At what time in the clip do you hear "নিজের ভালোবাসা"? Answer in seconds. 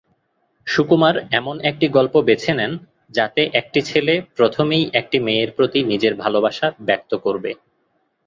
5.91-6.67